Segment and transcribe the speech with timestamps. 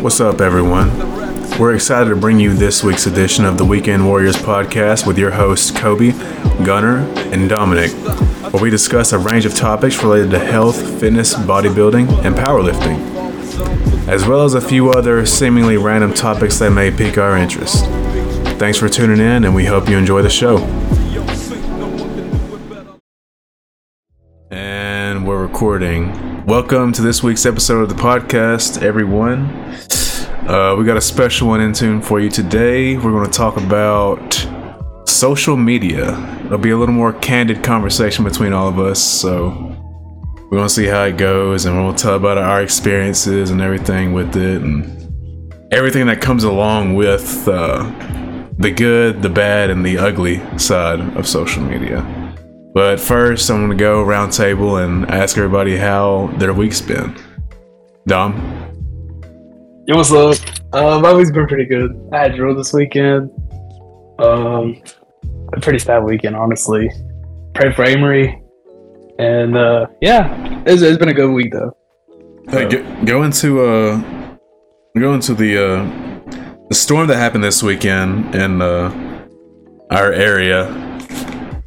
[0.00, 0.98] What's up, everyone?
[1.58, 5.30] We're excited to bring you this week's edition of the Weekend Warriors podcast with your
[5.30, 6.12] hosts, Kobe,
[6.64, 7.90] Gunner, and Dominic,
[8.50, 12.98] where we discuss a range of topics related to health, fitness, bodybuilding, and powerlifting,
[14.08, 17.84] as well as a few other seemingly random topics that may pique our interest.
[18.58, 20.56] Thanks for tuning in, and we hope you enjoy the show.
[24.50, 26.29] And we're recording.
[26.46, 29.44] Welcome to this week's episode of the podcast, everyone.
[30.48, 32.96] Uh, we got a special one in tune for you today.
[32.96, 34.48] We're going to talk about
[35.06, 36.18] social media.
[36.46, 39.00] It'll be a little more candid conversation between all of us.
[39.00, 39.50] So
[40.50, 44.14] we're going to see how it goes, and we'll tell about our experiences and everything
[44.14, 47.82] with it, and everything that comes along with uh,
[48.58, 52.19] the good, the bad, and the ugly side of social media.
[52.72, 57.16] But first, I'm gonna go round table and ask everybody how their week's been.
[58.06, 58.60] Dom,
[59.86, 60.36] Yo, what's up?
[60.72, 62.00] Uh, my week's been pretty good.
[62.12, 63.28] I had drill this weekend.
[64.20, 64.80] Um,
[65.52, 66.88] a pretty sad weekend, honestly.
[67.54, 68.40] Pray for Amory,
[69.18, 71.76] and uh, yeah, it's, it's been a good week though.
[72.50, 74.36] hey, go, go into uh,
[74.96, 79.26] go into the uh, the storm that happened this weekend in uh,
[79.90, 80.79] our area.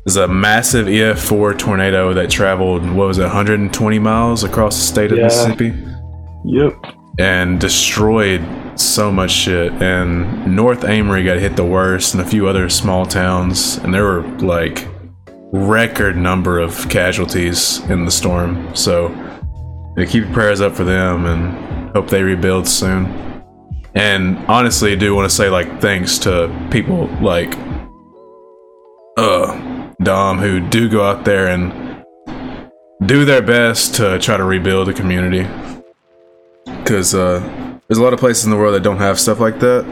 [0.05, 5.11] There's a massive EF4 tornado that traveled what was it, 120 miles across the state
[5.11, 5.25] of Yeah.
[5.25, 5.73] Mississippi.
[6.45, 6.73] Yep.
[7.19, 8.41] and destroyed
[8.75, 9.71] so much shit.
[9.73, 14.03] And North Amory got hit the worst, and a few other small towns, and there
[14.03, 14.87] were like
[15.53, 18.75] record number of casualties in the storm.
[18.75, 19.09] So
[19.95, 23.05] yeah, keep your prayers up for them, and hope they rebuild soon.
[23.95, 27.55] And honestly, I do want to say like thanks to people like
[29.17, 29.55] uh
[30.03, 32.03] Dom who do go out there and
[33.05, 35.47] do their best to try to rebuild the community
[36.83, 37.39] because uh,
[37.87, 39.85] there's a lot of places in the world that don't have stuff like that,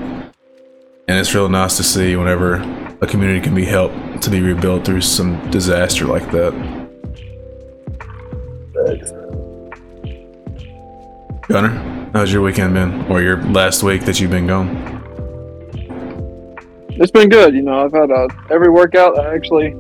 [1.08, 2.56] and it's real nice to see whenever
[3.02, 6.52] a community can be helped to be rebuilt through some disaster like that.
[11.48, 15.00] Gunner, how's your weekend been, or your last week that you've been gone?
[16.90, 17.56] It's been good.
[17.56, 19.18] You know, I've had uh, every workout.
[19.18, 19.76] I actually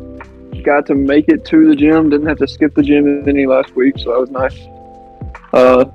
[0.63, 2.09] got to make it to the gym.
[2.09, 4.57] Didn't have to skip the gym any last week, so that was nice.
[5.53, 5.85] Uh,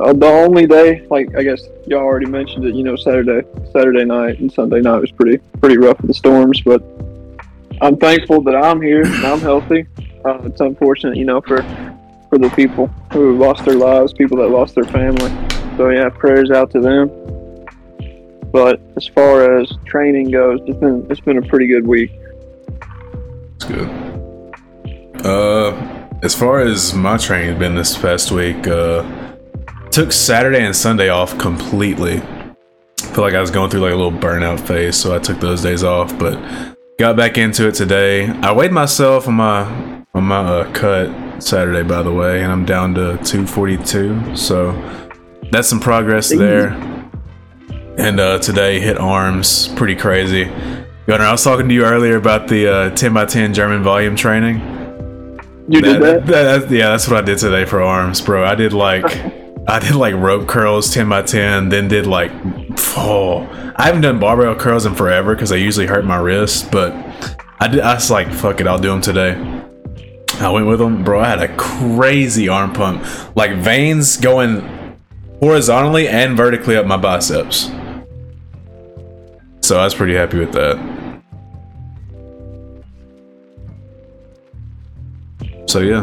[0.00, 2.74] uh, the only day, like I guess y'all already mentioned it.
[2.74, 6.60] You know, Saturday, Saturday night and Sunday night was pretty pretty rough with the storms,
[6.60, 6.82] but
[7.80, 9.86] I'm thankful that I'm here and I'm healthy.
[10.24, 11.62] Uh, it's unfortunate, you know, for
[12.28, 15.30] for the people who lost their lives, people that lost their family.
[15.76, 17.08] So yeah, prayers out to them.
[18.52, 22.10] But as far as training goes, it's been it's been a pretty good week.
[23.68, 25.26] Good.
[25.26, 29.02] Uh, as far as my training's been this past week, uh,
[29.90, 32.22] took Saturday and Sunday off completely.
[32.98, 35.62] Feel like I was going through like a little burnout phase, so I took those
[35.62, 36.18] days off.
[36.18, 36.38] But
[36.98, 38.28] got back into it today.
[38.28, 39.64] I weighed myself on my
[40.14, 44.34] on my uh, cut Saturday, by the way, and I'm down to 242.
[44.34, 44.72] So
[45.50, 46.68] that's some progress there.
[47.98, 50.50] And uh, today hit arms pretty crazy.
[51.08, 54.14] Gunner, I was talking to you earlier about the uh, 10 by 10 German volume
[54.14, 54.58] training.
[55.66, 56.26] You did that?
[56.26, 58.44] that- yeah, that's what I did today for arms, bro.
[58.44, 59.06] I did like
[59.66, 62.30] I did like rope curls 10 by 10, then did like
[62.94, 66.92] oh, I haven't done barbell curls in forever because they usually hurt my wrist, but
[67.58, 69.32] I did I was like fuck it, I'll do them today.
[70.40, 71.20] I went with them, bro.
[71.20, 73.02] I had a crazy arm pump,
[73.34, 74.60] like veins going
[75.40, 77.70] horizontally and vertically up my biceps.
[79.62, 80.97] So I was pretty happy with that.
[85.68, 86.02] So yeah,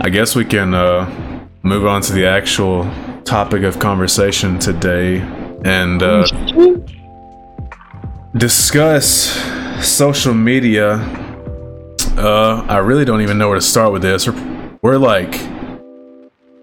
[0.00, 2.90] I guess we can uh, move on to the actual
[3.22, 5.20] topic of conversation today
[5.64, 6.26] and uh,
[8.36, 9.06] discuss
[9.80, 10.94] social media.
[12.16, 14.26] Uh, I really don't even know where to start with this.
[14.26, 15.38] We're, we're like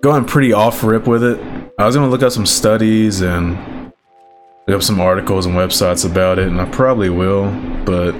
[0.01, 1.39] going pretty off rip with it.
[1.79, 3.57] I was gonna look up some studies and
[4.67, 7.49] look up some articles and websites about it, and I probably will.
[7.85, 8.13] But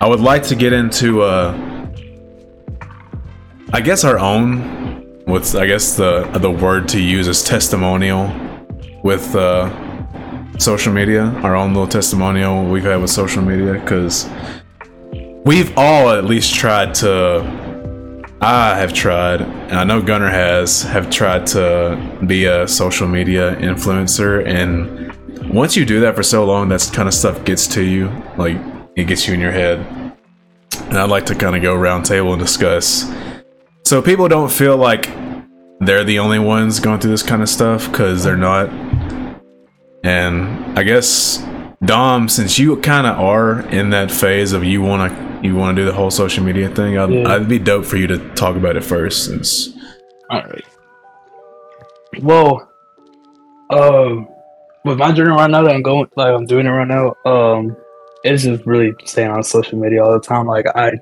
[0.00, 1.69] I would like to get into, uh,
[3.72, 5.22] I guess, our own.
[5.26, 8.34] What's I guess the the word to use is testimonial
[9.04, 9.70] with uh,
[10.58, 11.26] social media.
[11.44, 14.28] Our own little testimonial we've had with social media because
[15.44, 17.70] we've all at least tried to.
[18.42, 23.54] I have tried, and I know Gunner has, have tried to be a social media
[23.56, 24.44] influencer.
[24.46, 28.10] And once you do that for so long, that kind of stuff gets to you.
[28.38, 28.56] Like,
[28.96, 29.78] it gets you in your head.
[30.88, 33.04] And I'd like to kind of go round table and discuss.
[33.90, 35.10] So people don't feel like
[35.80, 38.68] they're the only ones going through this kind of stuff because they're not.
[40.04, 41.44] And I guess
[41.84, 45.74] Dom, since you kind of are in that phase of you want to you want
[45.74, 47.34] to do the whole social media thing, I'd, Yeah.
[47.34, 49.24] I'd be dope for you to talk about it first.
[49.24, 49.70] Since
[50.30, 50.64] All right.
[52.22, 52.70] Well,
[53.70, 54.28] um,
[54.84, 57.76] with my journey right now that I'm going, like I'm doing it right now, um,
[58.22, 60.46] it's just really staying on social media all the time.
[60.46, 60.92] Like I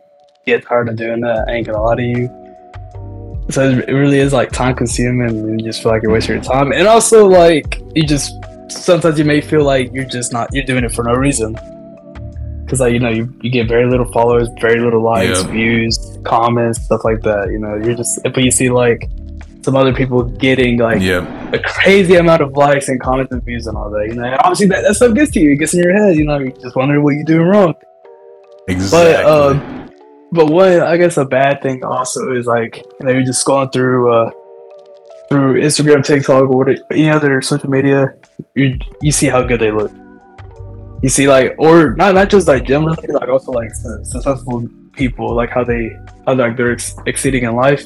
[0.47, 1.49] get tired of doing that.
[1.49, 2.38] I ain't gonna lie to you.
[3.51, 6.45] So it really is like time consuming, and you just feel like you're wasting your
[6.45, 6.71] time.
[6.73, 8.33] And also, like you just
[8.69, 11.55] sometimes you may feel like you're just not you're doing it for no reason.
[12.65, 15.51] Because like you know you, you get very little followers, very little likes, Yeah.
[15.51, 17.49] views, comments, stuff like that.
[17.51, 19.09] You know you're just but you see like
[19.63, 23.67] some other people getting like yeah, a crazy amount of likes and comments and views
[23.67, 24.07] and all that.
[24.09, 25.53] You know, and obviously that, that stuff gets to you.
[25.53, 26.17] It gets in your head.
[26.17, 27.75] You know, you just wonder what you're doing wrong.
[28.69, 29.23] exactly.
[29.25, 29.78] But um,
[30.33, 33.73] but one I guess a bad thing also is like you know you're just scrolling
[33.73, 34.31] through uh
[35.29, 38.15] through Instagram, TikTok, or what any other social media.
[38.55, 39.93] You you see how good they look.
[41.03, 45.35] You see like or not not just like gym related, like also like successful people,
[45.35, 45.91] like how they
[46.27, 47.85] how like they're ex- exceeding in life.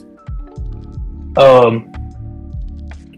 [1.36, 1.90] Um,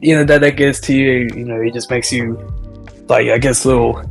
[0.00, 1.29] you know that that gets to you.
[1.35, 2.37] You know, it just makes you
[3.09, 4.03] like I guess a little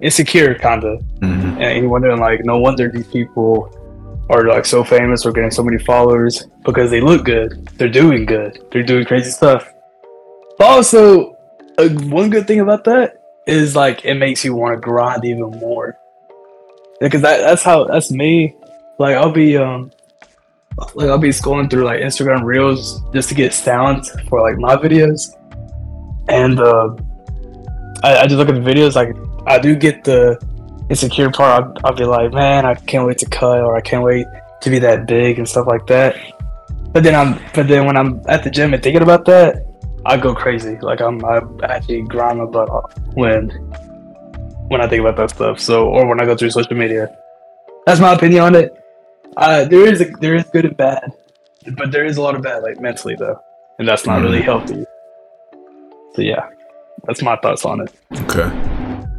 [0.00, 1.60] insecure, kind of Mhm.
[1.60, 3.70] and you're wondering like no wonder these people
[4.30, 7.66] are like so famous or getting so many followers because they look good.
[7.76, 8.64] They're doing good.
[8.70, 9.68] They're doing crazy stuff.
[10.58, 11.36] But also
[11.78, 15.50] uh, one good thing about that is like it makes you want to grind even
[15.50, 15.98] more.
[17.00, 18.54] Because that, that's how that's me.
[18.98, 19.90] Like i'll be um
[20.94, 24.76] like i'll be scrolling through like instagram reels just to get sound for like my
[24.76, 25.36] videos.
[26.28, 26.94] And uh
[28.04, 29.16] I, I just look at the videos like
[29.46, 30.38] i do get the
[30.88, 34.02] insecure part, I'll, I'll be like, man, I can't wait to cut, or I can't
[34.02, 34.26] wait
[34.60, 36.16] to be that big and stuff like that.
[36.92, 39.66] But then I'm, but then when I'm at the gym and thinking about that,
[40.04, 40.78] I go crazy.
[40.80, 43.48] Like I'm, I actually grind my butt off when,
[44.68, 45.58] when I think about that stuff.
[45.58, 47.16] So, or when I go through social media,
[47.86, 48.76] that's my opinion on it.
[49.36, 51.12] Uh, there is a, there is good and bad,
[51.76, 53.40] but there is a lot of bad, like mentally though,
[53.78, 54.84] and that's not really healthy.
[56.14, 56.50] So yeah,
[57.04, 57.92] that's my thoughts on it.
[58.12, 58.71] Okay.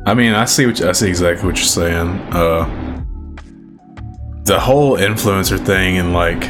[0.05, 2.07] I mean, I see what you, I see exactly what you're saying.
[2.31, 2.65] Uh,
[4.43, 6.43] the whole influencer thing and like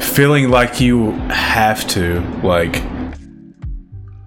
[0.00, 2.82] feeling like you have to like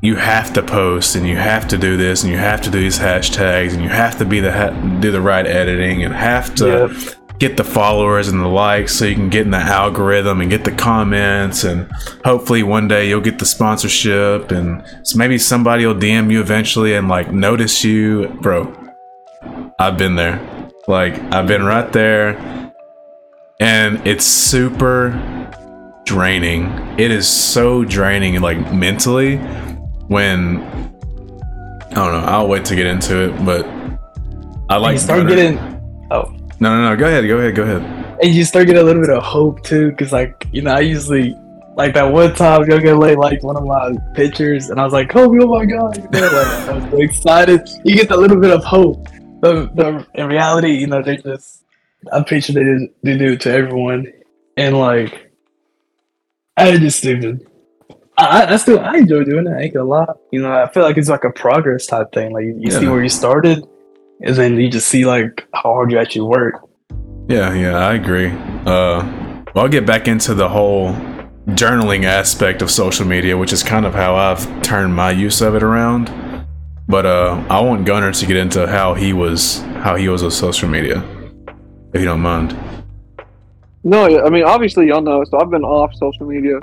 [0.02, 2.80] you have to post and you have to do this and you have to do
[2.80, 4.70] these hashtags and you have to be the ha-
[5.02, 7.16] do the right editing and have to Yep.
[7.40, 10.64] Get the followers and the likes so you can get in the algorithm and get
[10.64, 11.90] the comments and
[12.26, 16.96] hopefully one day you'll get the sponsorship and so maybe somebody will DM you eventually
[16.96, 18.28] and like notice you.
[18.42, 18.74] Bro
[19.80, 20.40] I've been there.
[20.88, 22.74] Like I've been right there.
[23.60, 25.12] And it's super
[26.06, 26.66] draining.
[26.98, 29.38] It is so draining like mentally
[30.08, 33.66] when I don't know I'll wait to get into it but
[34.70, 36.96] I like you start Gunner- getting, oh, no, no, no.
[36.96, 37.28] Go ahead.
[37.28, 37.56] Go ahead.
[37.56, 38.18] Go ahead.
[38.22, 40.80] and you start getting a little bit of hope too, because like you know, I
[40.82, 41.36] usually
[41.76, 45.10] like that one time Yoga Lay liked one of my pictures, and I was like,
[45.10, 47.70] Kobe, oh my god, you know, like I was so excited.
[47.86, 49.08] You get that little bit of hope,
[49.40, 51.64] but, but in reality, you know, they just
[52.12, 54.12] I'm pretty sure they do, they do it to everyone,
[54.58, 55.32] and like
[56.56, 57.46] I just stupid.
[58.18, 59.52] I, I- still I enjoy doing it.
[59.52, 60.06] I ain't gonna lie.
[60.32, 62.34] You know, I feel like it's like a progress type thing.
[62.34, 63.64] Like you, you see where you started,
[64.22, 66.68] and then you just see like how hard you actually work.
[67.28, 68.30] Yeah, yeah, I agree.
[68.30, 70.94] Uh, well, I'll get back into the whole
[71.48, 75.56] journaling aspect of social media, which is kind of how I've turned my use of
[75.56, 76.12] it around.
[76.88, 80.34] But uh, I want Gunner to get into how he was how he was with
[80.34, 81.04] social media,
[81.94, 82.58] if you don't mind.
[83.84, 85.24] No, I mean, obviously, y'all know.
[85.26, 86.60] So I've been off social media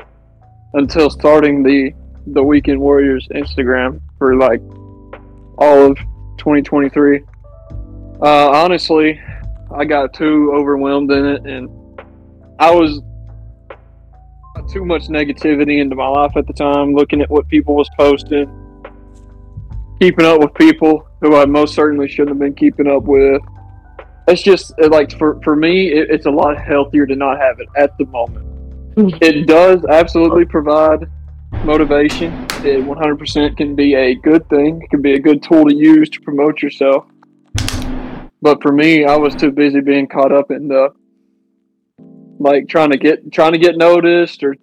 [0.75, 1.92] until starting the
[2.28, 4.61] the Weekend Warriors Instagram for like
[5.58, 5.96] all of
[6.38, 7.23] 2023.
[8.24, 9.20] Uh, honestly,
[9.76, 11.68] I got too overwhelmed in it, and
[12.58, 13.02] I was
[14.72, 16.94] too much negativity into my life at the time.
[16.94, 18.48] Looking at what people was posting,
[20.00, 23.42] keeping up with people who I most certainly shouldn't have been keeping up with.
[24.26, 27.60] It's just it, like for for me it, it's a lot healthier to not have
[27.60, 28.46] it at the moment.
[29.20, 31.10] It does absolutely provide
[31.62, 32.32] motivation.
[32.64, 34.80] It 100% can be a good thing.
[34.80, 37.04] It can be a good tool to use to promote yourself
[38.44, 40.88] but for me i was too busy being caught up in the
[42.38, 44.54] like trying to get trying to get noticed or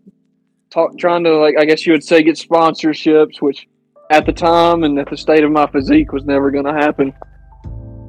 [0.70, 3.68] talk trying to like i guess you would say get sponsorships which
[4.10, 7.14] at the time and at the state of my physique was never going to happen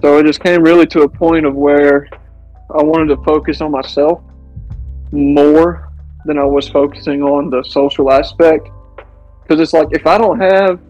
[0.02, 2.08] so it just came really to a point of where
[2.74, 4.20] I wanted to focus on myself
[5.12, 5.92] more
[6.24, 8.68] than I was focusing on the social aspect.
[9.42, 10.80] Because it's like if I don't have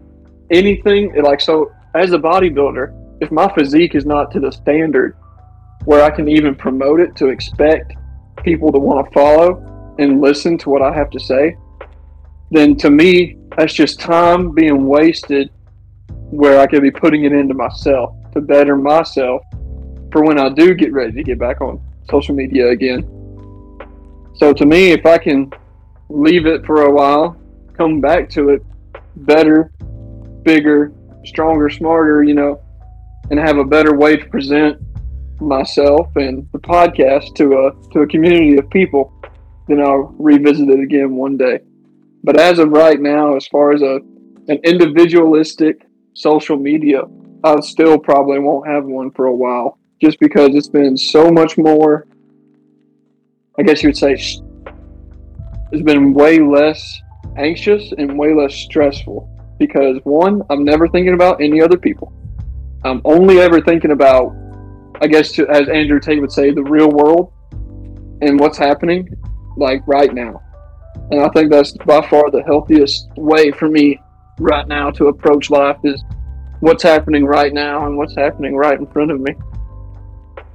[0.49, 5.15] anything like so as a bodybuilder, if my physique is not to the standard
[5.85, 7.93] where I can even promote it to expect
[8.43, 11.57] people to want to follow and listen to what I have to say,
[12.51, 15.49] then to me, that's just time being wasted
[16.07, 19.43] where I could be putting it into myself to better myself
[20.11, 23.03] for when I do get ready to get back on social media again.
[24.35, 25.51] So to me, if I can
[26.09, 27.37] leave it for a while,
[27.77, 28.65] come back to it
[29.15, 29.71] better,
[30.43, 30.91] bigger,
[31.23, 32.62] stronger, smarter, you know,
[33.29, 34.79] and have a better way to present
[35.39, 39.13] myself and the podcast to a to a community of people,
[39.67, 41.59] then I'll revisit it again one day.
[42.23, 43.99] But as of right now, as far as a
[44.47, 47.03] an individualistic social media,
[47.43, 51.57] I still probably won't have one for a while, just because it's been so much
[51.57, 52.07] more.
[53.57, 57.01] I guess you would say it's been way less
[57.37, 62.13] anxious and way less stressful because one, I'm never thinking about any other people.
[62.85, 64.35] I'm only ever thinking about,
[65.01, 67.31] I guess, to, as Andrew Tate would say, the real world
[68.21, 69.09] and what's happening,
[69.57, 70.41] like right now.
[71.11, 73.99] And I think that's by far the healthiest way for me
[74.39, 76.03] right now to approach life is
[76.59, 79.33] what's happening right now and what's happening right in front of me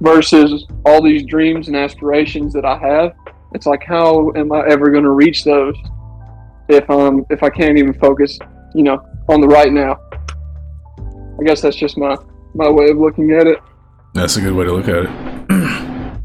[0.01, 3.15] versus all these dreams and aspirations that I have.
[3.53, 5.75] It's like, how am I ever going to reach those
[6.67, 8.39] if I'm if I can't even focus
[8.73, 9.99] you know, on the right now.
[11.39, 12.17] I guess that's just my
[12.53, 13.59] my way of looking at it.
[14.13, 15.09] That's a good way to look at it.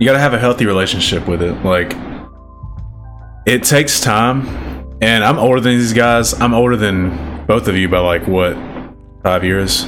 [0.00, 1.54] you got to have a healthy relationship with it.
[1.64, 1.96] Like
[3.46, 4.46] it takes time,
[5.00, 6.34] and I'm older than these guys.
[6.40, 8.56] I'm older than both of you by like what,
[9.22, 9.86] five years?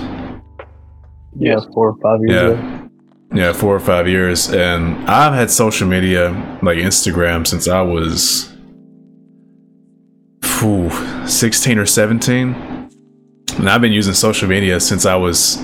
[1.37, 2.33] Yeah, four or five years.
[2.33, 2.77] Yeah.
[2.77, 2.89] Ago.
[3.35, 6.31] Yeah, four or five years, and I've had social media
[6.63, 8.53] like Instagram since I was
[10.43, 10.91] whew,
[11.27, 12.72] 16 or 17.
[13.59, 15.57] And I've been using social media since I was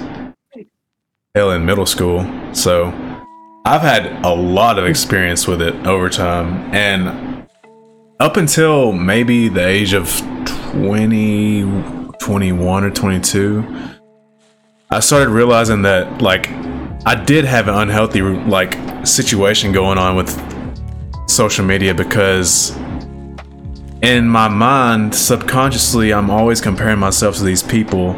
[1.35, 2.27] hell in middle school.
[2.55, 2.87] So
[3.65, 6.75] I've had a lot of experience with it over time.
[6.75, 7.47] And
[8.21, 10.11] up until maybe the age of
[10.73, 11.63] 20,
[12.19, 13.65] 21 or 22,
[14.91, 16.49] I started realizing that like
[17.07, 18.77] I did have an unhealthy like
[19.07, 20.31] situation going on with
[21.29, 22.77] social media because
[24.03, 28.11] in my mind, subconsciously, I'm always comparing myself to these people.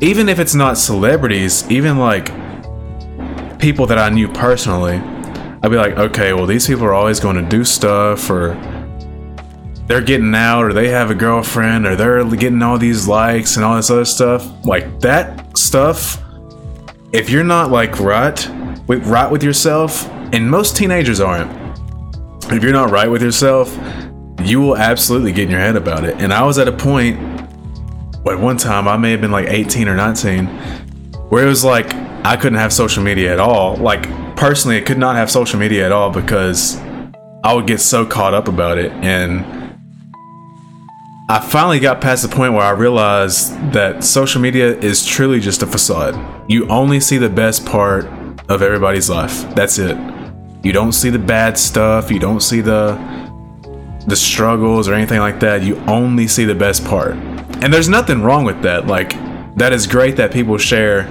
[0.00, 2.26] Even if it's not celebrities, even like
[3.58, 7.36] people that I knew personally, I'd be like, okay, well, these people are always going
[7.36, 8.54] to do stuff, or
[9.86, 13.64] they're getting out, or they have a girlfriend, or they're getting all these likes and
[13.64, 14.46] all this other stuff.
[14.64, 16.20] Like that stuff,
[17.12, 18.48] if you're not like right,
[18.88, 21.50] with, right with yourself, and most teenagers aren't,
[22.52, 23.76] if you're not right with yourself,
[24.40, 26.16] you will absolutely get in your head about it.
[26.18, 27.18] And I was at a point,
[28.26, 30.46] at one time, I may have been like 18 or 19,
[31.28, 31.92] where it was like
[32.24, 33.76] I couldn't have social media at all.
[33.76, 34.02] Like,
[34.36, 36.76] personally, I could not have social media at all because
[37.42, 38.92] I would get so caught up about it.
[38.92, 39.44] And
[41.30, 45.62] I finally got past the point where I realized that social media is truly just
[45.62, 46.16] a facade.
[46.50, 48.06] You only see the best part
[48.48, 49.54] of everybody's life.
[49.54, 49.96] That's it.
[50.62, 52.10] You don't see the bad stuff.
[52.10, 52.96] You don't see the
[54.08, 55.62] the struggles or anything like that.
[55.62, 57.12] You only see the best part.
[57.62, 58.86] And there's nothing wrong with that.
[58.86, 59.10] Like,
[59.56, 61.02] that is great that people share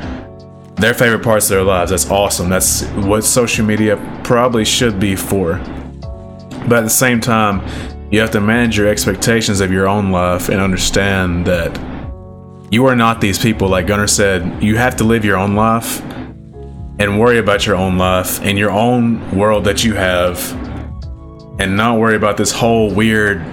[0.76, 1.92] their favorite parts of their lives.
[1.92, 2.50] That's awesome.
[2.50, 5.58] That's what social media probably should be for.
[6.68, 7.62] But at the same time,
[8.12, 11.78] you have to manage your expectations of your own life and understand that
[12.72, 13.70] you are not these people.
[13.70, 16.02] Like Gunner said, you have to live your own life
[17.00, 20.40] and worry about your own life and your own world that you have
[21.60, 23.46] and not worry about this whole weird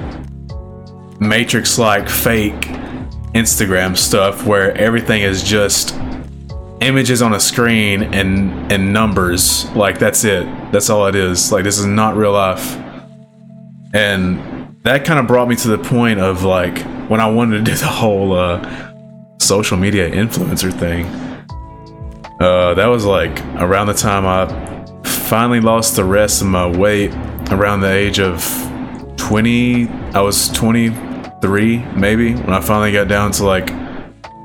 [1.21, 2.61] matrix like fake
[3.35, 5.95] Instagram stuff where everything is just
[6.81, 9.71] images on a screen and and numbers.
[9.71, 10.45] Like that's it.
[10.73, 11.51] That's all it is.
[11.51, 12.77] Like this is not real life.
[13.95, 17.73] And that kind of brought me to the point of like when i wanted to
[17.73, 18.93] do the whole uh
[19.41, 21.07] social media influencer thing
[22.41, 24.47] uh that was like around the time i
[25.05, 27.11] finally lost the rest of my weight
[27.51, 28.43] around the age of
[29.17, 33.69] 20 i was 23 maybe when i finally got down to like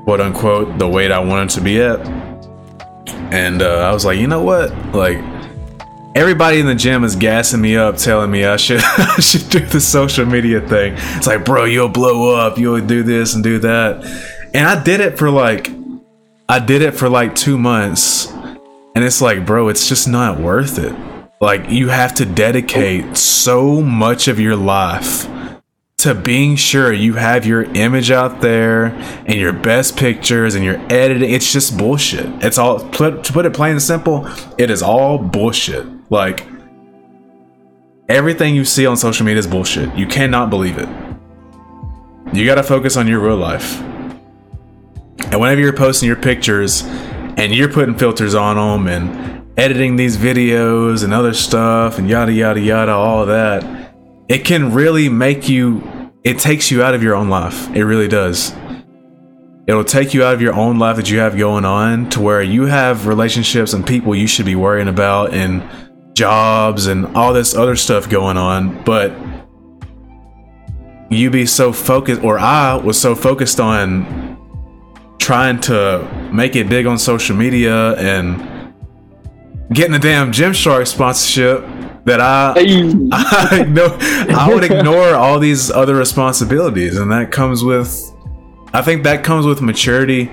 [0.04, 2.00] quote unquote the weight i wanted to be at.
[3.32, 4.74] And uh, i was like you know what?
[4.94, 5.18] Like
[6.16, 9.60] everybody in the gym is gassing me up telling me i should i should do
[9.60, 10.94] the social media thing.
[10.96, 12.58] It's like bro you'll blow up.
[12.58, 14.04] You'll do this and do that.
[14.52, 15.70] And i did it for like
[16.48, 18.26] i did it for like two months.
[18.96, 21.09] And it's like bro it's just not worth it
[21.40, 25.26] like you have to dedicate so much of your life
[25.96, 28.86] to being sure you have your image out there
[29.26, 31.30] and your best pictures and your editing.
[31.30, 32.26] It's just bullshit.
[32.44, 34.28] It's all put, to put it plain and simple.
[34.58, 35.86] It is all bullshit.
[36.10, 36.46] Like
[38.08, 39.94] everything you see on social media is bullshit.
[39.96, 40.88] You cannot believe it.
[42.34, 43.80] You got to focus on your real life.
[43.80, 50.16] And whenever you're posting your pictures and you're putting filters on them and editing these
[50.16, 53.62] videos and other stuff and yada yada yada, all that
[54.26, 57.68] it can really make you it takes you out of your own life.
[57.74, 58.54] It really does.
[59.66, 62.42] It'll take you out of your own life that you have going on to where
[62.42, 65.62] you have relationships and people you should be worrying about and
[66.14, 68.82] jobs and all this other stuff going on.
[68.84, 69.12] But
[71.10, 74.38] you be so focused or i was so focused on
[75.18, 78.59] trying to make it big on social media and
[79.72, 81.60] getting the damn gymshark sponsorship
[82.04, 82.54] that I
[83.12, 88.10] I know I would ignore all these other responsibilities, and that comes with
[88.72, 90.30] I think that comes with maturity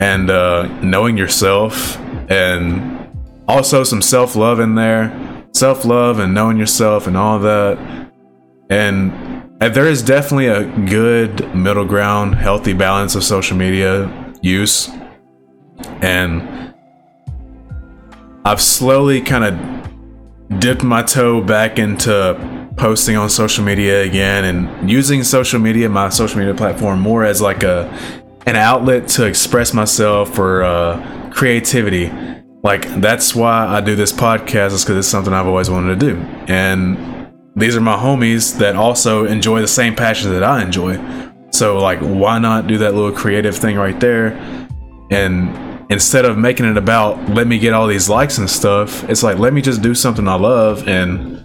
[0.00, 1.98] and uh, knowing yourself,
[2.30, 3.08] and
[3.48, 7.78] also some self love in there, self love and knowing yourself and all that,
[8.70, 9.12] and.
[9.60, 14.08] and there is definitely a good middle ground, healthy balance of social media
[14.40, 14.88] use.
[16.00, 16.67] And
[18.48, 24.90] I've slowly kind of dipped my toe back into posting on social media again and
[24.90, 27.84] using social media, my social media platform, more as like a
[28.46, 32.10] an outlet to express myself for uh, creativity.
[32.62, 36.06] Like that's why I do this podcast is because it's something I've always wanted to
[36.06, 36.16] do,
[36.50, 40.96] and these are my homies that also enjoy the same passion that I enjoy.
[41.50, 44.28] So like, why not do that little creative thing right there?
[45.10, 49.22] And instead of making it about let me get all these likes and stuff, it's
[49.22, 51.44] like let me just do something I love and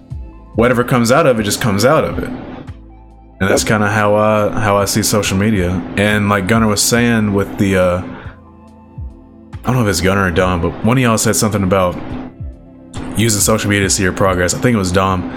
[0.56, 2.30] whatever comes out of it just comes out of it.
[2.30, 5.72] And that's kind of how I how I see social media.
[5.98, 8.02] And like Gunner was saying with the uh
[9.66, 11.96] I don't know if it's Gunner or Dom, but one of y'all said something about
[13.18, 14.54] using social media to see your progress.
[14.54, 15.32] I think it was Dom.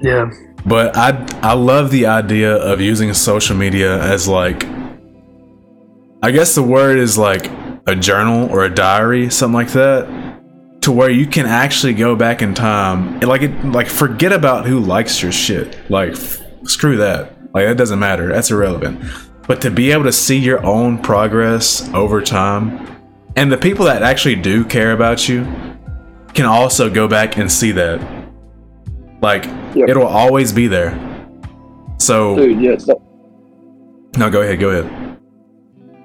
[0.00, 0.30] Yeah.
[0.64, 4.64] But I I love the idea of using social media as like
[6.22, 7.50] I guess the word is like
[7.86, 10.40] a journal or a diary, something like that,
[10.82, 14.66] to where you can actually go back in time and like it, like forget about
[14.66, 15.78] who likes your shit.
[15.90, 17.36] Like f- screw that.
[17.54, 18.28] Like that doesn't matter.
[18.28, 19.04] That's irrelevant.
[19.46, 22.88] But to be able to see your own progress over time,
[23.36, 25.44] and the people that actually do care about you
[26.34, 28.00] can also go back and see that.
[29.20, 29.88] Like yep.
[29.88, 30.98] it'll always be there.
[31.98, 32.88] So, dude, yes.
[34.16, 34.58] no, go ahead.
[34.58, 35.01] Go ahead.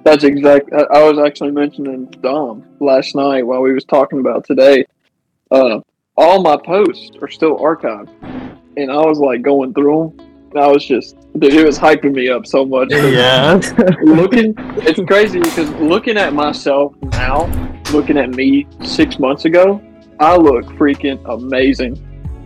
[0.08, 0.72] That's exact.
[0.72, 4.86] I was actually mentioning Dom last night while we was talking about today.
[5.52, 5.82] Uh,
[6.16, 8.08] all my posts are still archived,
[8.78, 10.28] and I was like going through them.
[10.52, 12.88] And I was just, dude, it was hyping me up so much.
[12.94, 13.60] Yeah.
[14.02, 17.46] looking, it's crazy because looking at myself now,
[17.92, 19.82] looking at me six months ago,
[20.22, 22.02] I look freaking amazing.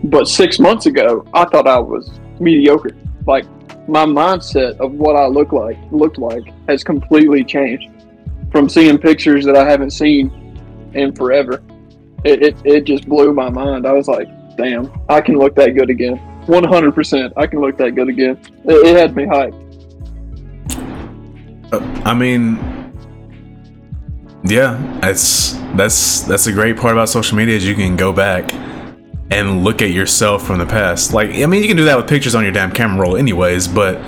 [0.06, 2.97] But six months ago, I thought I was mediocre.
[3.28, 3.45] Like
[3.92, 7.90] my mindset of what I look like looked like has completely changed
[8.50, 10.32] from seeing pictures that I haven't seen
[10.94, 11.62] in forever.
[12.24, 13.86] It, it, it just blew my mind.
[13.86, 16.18] I was like, damn, I can look that good again.
[16.46, 17.34] 100%.
[17.36, 18.40] I can look that good again.
[18.64, 19.58] It, it had me hyped.
[21.74, 22.56] Uh, I mean,
[24.46, 28.52] yeah, that's that's that's a great part about social media is you can go back
[29.32, 31.13] and look at yourself from the past.
[31.13, 33.67] Like, I mean, you can do that with pictures on your damn camera roll, anyways,
[33.67, 34.00] but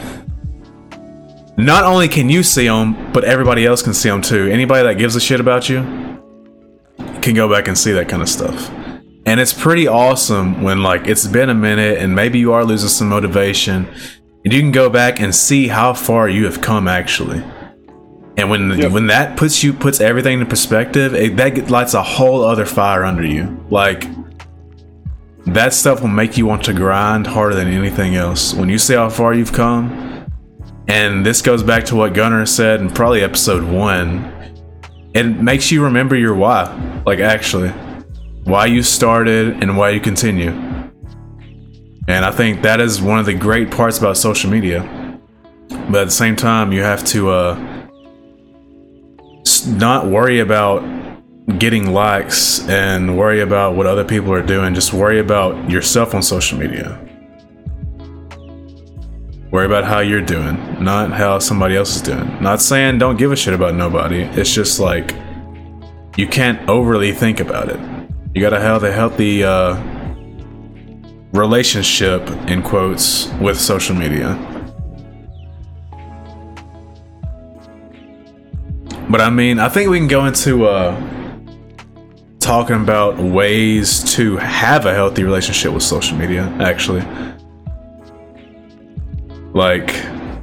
[1.58, 4.48] not only can you see them, but everybody else can see them too.
[4.50, 5.82] Anybody that gives a shit about you
[7.22, 8.70] can go back and see that kind of stuff.
[9.26, 12.90] And it's pretty awesome when, like, it's been a minute and maybe you are losing
[12.90, 13.88] some motivation,
[14.44, 17.42] and you can go back and see how far you have come actually.
[18.36, 18.92] And when yep.
[18.92, 23.06] when that puts you puts everything in perspective, it, that lights a whole other fire
[23.06, 23.66] under you.
[23.70, 24.06] Like
[25.46, 28.54] that stuff will make you want to grind harder than anything else.
[28.54, 30.26] When you see how far you've come,
[30.88, 34.32] and this goes back to what Gunner said in probably episode one,
[35.14, 37.04] it makes you remember your why.
[37.06, 37.70] Like, actually,
[38.44, 40.52] why you started and why you continue.
[42.08, 44.82] And I think that is one of the great parts about social media.
[45.70, 47.88] But at the same time, you have to uh,
[49.68, 50.84] not worry about
[51.58, 54.74] getting likes and worry about what other people are doing.
[54.74, 57.00] Just worry about yourself on social media.
[59.52, 62.42] Worry about how you're doing, not how somebody else is doing.
[62.42, 64.22] Not saying don't give a shit about nobody.
[64.22, 65.14] It's just like
[66.18, 67.80] you can't overly think about it.
[68.34, 69.76] You gotta have a healthy uh,
[71.34, 74.40] relationship, in quotes, with social media.
[79.10, 81.23] But I mean, I think we can go into uh,
[82.44, 86.44] talking about ways to have a healthy relationship with social media.
[86.60, 87.02] Actually,
[89.54, 89.90] like,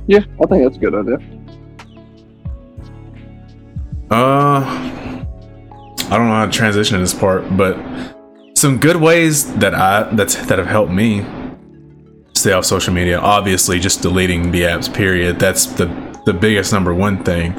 [0.06, 1.18] Yeah, I think that's a good idea.
[4.10, 4.60] uh,
[6.10, 7.76] I don't know how to transition to this part, but
[8.56, 11.24] some good ways that I that's that have helped me
[12.34, 13.18] stay off social media.
[13.20, 14.92] Obviously, just deleting the apps.
[14.92, 15.38] Period.
[15.38, 15.86] That's the
[16.26, 17.54] the biggest number one thing.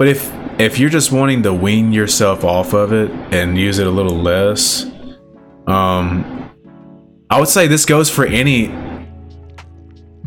[0.00, 3.86] But if if you're just wanting to wean yourself off of it and use it
[3.86, 4.86] a little less,
[5.66, 6.50] um,
[7.28, 8.74] I would say this goes for any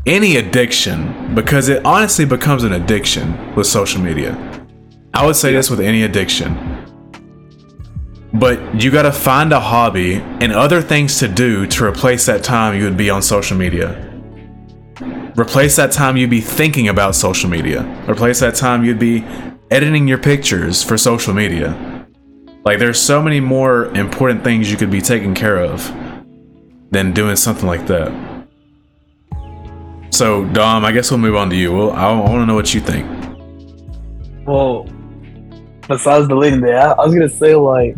[0.06, 4.38] any addiction because it honestly becomes an addiction with social media.
[5.12, 6.56] I would say this with any addiction.
[8.32, 12.78] But you gotta find a hobby and other things to do to replace that time
[12.78, 14.08] you would be on social media.
[15.36, 17.82] Replace that time you'd be thinking about social media.
[18.08, 19.26] Replace that time you'd be
[19.74, 22.06] editing your pictures for social media.
[22.64, 25.84] Like there's so many more important things you could be taking care of
[26.92, 28.12] than doing something like that.
[30.12, 31.74] So Dom, I guess we'll move on to you.
[31.74, 33.08] Well, I, I want to know what you think.
[34.46, 34.88] Well,
[35.88, 37.96] besides deleting the app, I was gonna say like,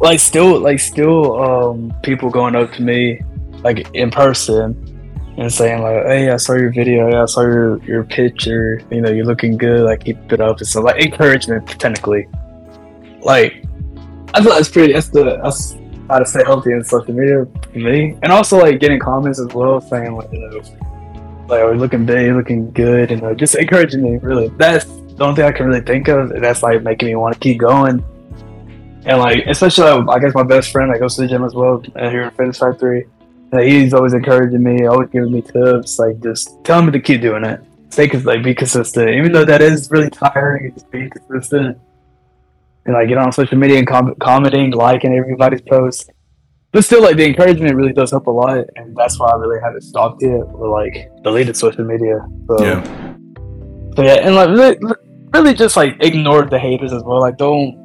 [0.00, 3.20] like still, like still, um, people going up to me,
[3.62, 4.72] like in person,
[5.36, 7.22] and saying like, "Hey, I saw your video.
[7.22, 8.82] I saw your your picture.
[8.90, 9.82] You know, you're looking good.
[9.82, 12.28] Like, keep it up." And so, like, encouragement technically.
[13.20, 13.64] Like,
[14.34, 14.92] I feel that's pretty.
[14.92, 15.76] That's the that's
[16.08, 19.48] how to stay healthy in social media for me, and also like getting comments as
[19.54, 20.56] well, saying like, you know,
[21.48, 24.18] like, "Oh, you're looking big, looking good," and uh, just encouraging me.
[24.18, 26.30] Really, that's the only thing I can really think of.
[26.40, 28.04] That's like making me want to keep going.
[29.04, 31.82] And like, especially, I guess my best friend, I goes to the gym as well
[31.96, 33.06] uh, here in Fitness Factory.
[33.52, 37.20] Like, he's always encouraging me, always giving me tips, like just telling me to keep
[37.20, 37.60] doing it.
[37.90, 40.72] Stay, like, be consistent, even though that is really tiring.
[40.72, 41.78] Just be consistent
[42.84, 46.08] and like get on social media and com- commenting, liking everybody's posts.
[46.72, 49.60] But still, like the encouragement really does help a lot, and that's why I really
[49.62, 52.26] haven't stopped yet or like deleted social media.
[52.48, 52.82] So Yeah.
[53.94, 54.76] so yeah, and like really,
[55.34, 57.20] really just like ignore the haters as well.
[57.20, 57.78] Like don't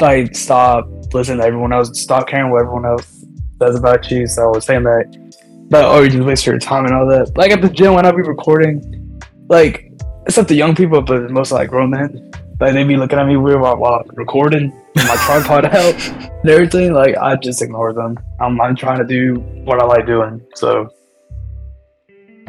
[0.00, 2.00] like stop listening to everyone else.
[2.00, 3.17] Stop caring what everyone else
[3.60, 4.26] says about you.
[4.26, 7.36] So I was saying that, but oh, you just waste your time and all that.
[7.36, 9.92] Like at the gym when I be recording, like
[10.26, 13.36] except the young people, but most like grown men, like they be looking at me
[13.36, 16.92] weird while, while I'm recording my tripod out and everything.
[16.92, 18.18] Like I just ignore them.
[18.40, 20.44] I'm I'm trying to do what I like doing.
[20.54, 20.92] So.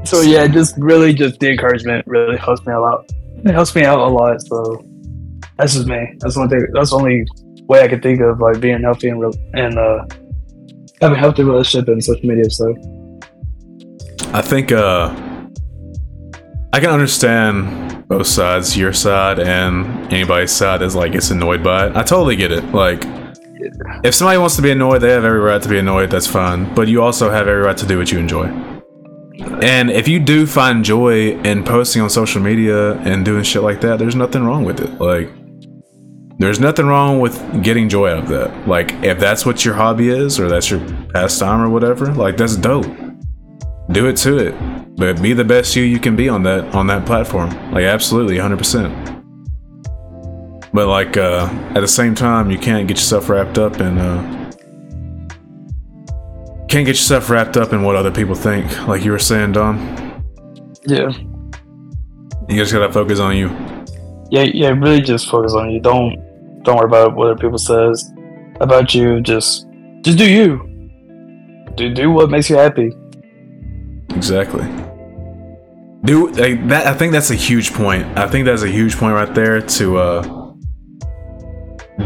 [0.05, 3.11] So yeah, just really just the encouragement really helps me a lot.
[3.43, 4.41] It helps me out a lot.
[4.41, 4.85] So
[5.57, 6.15] that's just me.
[6.19, 6.65] That's one thing.
[6.71, 7.25] That's the only
[7.67, 10.05] way I could think of like being healthy and re- and uh,
[11.01, 12.49] having a healthy relationship in social media.
[12.49, 12.75] So
[14.33, 15.15] I think uh
[16.71, 21.87] I can understand both sides, your side and anybody's side is like gets annoyed by
[21.87, 21.95] it.
[21.95, 22.63] I totally get it.
[22.73, 23.03] Like
[24.03, 26.73] if somebody wants to be annoyed, they have every right to be annoyed, that's fine.
[26.73, 28.47] But you also have every right to do what you enjoy.
[29.61, 33.81] And if you do find joy in posting on social media and doing shit like
[33.81, 34.99] that, there's nothing wrong with it.
[34.99, 35.29] Like
[36.39, 38.67] there's nothing wrong with getting joy out of that.
[38.67, 40.79] Like if that's what your hobby is or that's your
[41.13, 42.87] pastime or whatever, like that's dope.
[43.91, 44.55] Do it to it.
[44.95, 47.49] But be the best you you can be on that on that platform.
[47.71, 49.17] Like absolutely 100%.
[50.73, 54.35] But like uh at the same time, you can't get yourself wrapped up in uh
[56.69, 58.87] can't get yourself wrapped up in what other people think.
[58.87, 59.77] Like you were saying, Don.
[60.85, 61.09] yeah,
[62.47, 63.49] You just gotta focus on you.
[64.29, 64.69] yeah, yeah.
[64.69, 65.79] Really, just focus on you.
[65.81, 66.15] Don't
[66.69, 68.13] don't worry about what other people says
[68.61, 69.21] about you.
[69.21, 69.67] Just
[70.01, 70.47] just do you.
[71.75, 72.93] Do do what makes you happy.
[74.11, 74.63] Exactly.
[76.05, 76.87] Do like that.
[76.87, 78.05] I think that's a huge point.
[78.17, 79.61] I think that's a huge point right there.
[79.61, 80.53] To uh,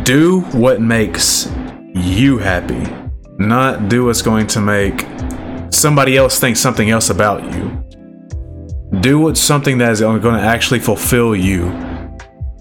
[0.04, 1.52] do what makes
[1.94, 2.84] you happy,
[3.38, 5.06] not do what's going to make
[5.72, 7.84] somebody else think something else about you.
[9.02, 11.70] Do what's something that is going to actually fulfill you,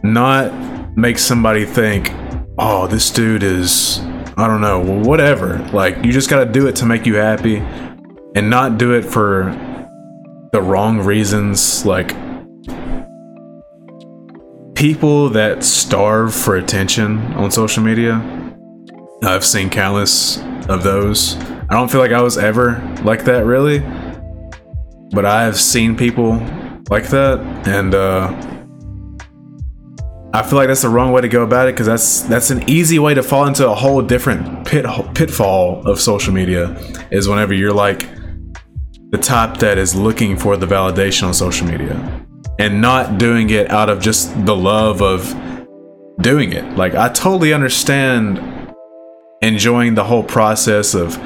[0.03, 0.51] not
[0.97, 2.13] make somebody think,
[2.59, 4.01] "Oh, this dude is."
[4.35, 5.59] I don't know, whatever.
[5.75, 7.63] Like, you just gotta do it to make you happy
[8.35, 9.55] and not do it for
[10.53, 12.15] the wrong reasons like
[14.75, 18.21] people that starve for attention on social media
[19.23, 23.79] i've seen countless of those i don't feel like i was ever like that really
[25.11, 26.33] but i have seen people
[26.91, 28.52] like that and uh
[30.35, 32.69] I feel like that's the wrong way to go about it because that's that's an
[32.69, 36.75] easy way to fall into a whole different pit pitfall of social media.
[37.11, 38.09] Is whenever you're like
[39.11, 41.97] the type that is looking for the validation on social media.
[42.59, 45.35] and not doing it out of just the love of
[46.21, 46.65] doing it.
[46.77, 48.39] Like I totally understand
[49.43, 51.19] enjoying the whole process of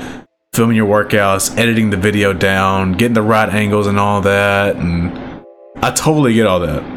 [0.55, 5.45] filming your workouts, editing the video down, getting the right angles and all that and
[5.83, 6.96] I totally get all that.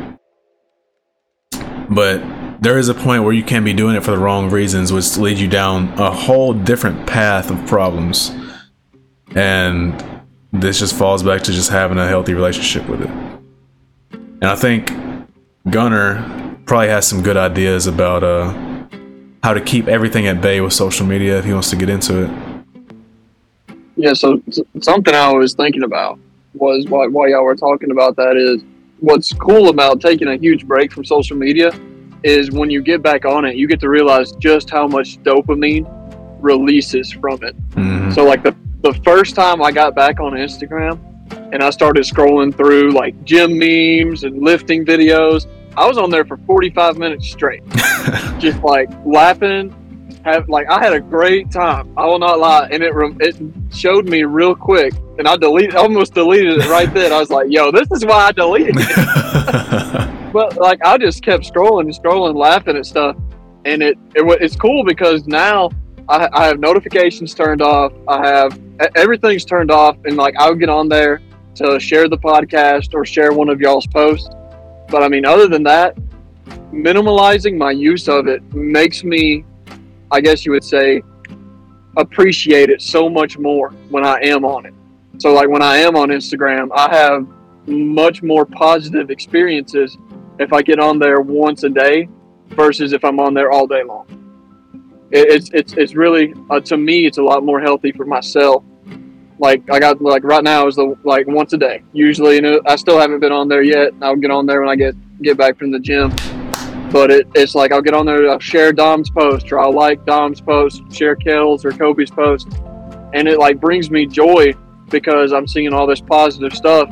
[1.89, 4.91] But there is a point where you can't be doing it for the wrong reasons,
[4.91, 8.32] which leads you down a whole different path of problems.
[9.36, 10.04] And
[10.52, 13.10] this just falls back to just having a healthy relationship with it.
[14.12, 14.91] And I think
[15.69, 18.54] Gunner probably has some good ideas about uh,
[19.43, 22.23] how to keep everything at bay with social media if he wants to get into
[22.23, 23.75] it.
[23.95, 24.41] Yeah, so
[24.82, 26.19] something I was thinking about
[26.54, 28.63] was while, while y'all were talking about that is
[29.00, 31.72] what's cool about taking a huge break from social media
[32.24, 35.88] is when you get back on it, you get to realize just how much dopamine
[36.42, 37.56] releases from it.
[37.72, 38.14] Mhm.
[38.14, 41.00] So like the the first time I got back on Instagram
[41.52, 46.24] and I started scrolling through like gym memes and lifting videos, I was on there
[46.26, 47.62] for 45 minutes straight,
[48.40, 49.76] just like laughing.
[50.26, 51.94] Have like I had a great time.
[51.98, 53.38] I will not lie, and it it
[53.74, 57.14] showed me real quick, and I deleted almost deleted it right then.
[57.14, 61.46] I was like, "Yo, this is why I deleted it." but like I just kept
[61.46, 63.16] scrolling and scrolling, laughing at stuff,
[63.66, 65.70] and it, it it's cool because now
[66.10, 67.94] I, I have notifications turned off.
[68.08, 68.60] I have
[68.96, 71.22] everything's turned off, and like I would get on there
[71.56, 74.30] to share the podcast or share one of y'all's posts.
[74.90, 75.96] But I mean, other than that,
[76.74, 79.46] minimalizing my use of it makes me,
[80.12, 81.04] I guess you would say,
[81.98, 84.74] appreciate it so much more when I am on it.
[85.17, 87.28] So like when I am on Instagram, I have
[87.67, 89.98] much more positive experiences
[90.39, 92.08] if I get on there once a day
[92.50, 94.08] versus if I'm on there all day long.
[95.12, 98.63] It's it's it's really uh, to me it's a lot more healthy for myself.
[99.39, 101.84] Like I got like right now is the like once a day.
[101.93, 103.93] Usually, know, I still haven't been on there yet.
[104.02, 106.12] I'll get on there when I get get back from the gym.
[106.91, 110.06] But it, it's like I'll get on there, I'll share Dom's post, or I'll like
[110.06, 112.47] Dom's post, share Kel's or Kobe's post,
[113.13, 114.54] and it like brings me joy
[114.89, 116.89] because I'm seeing all this positive stuff.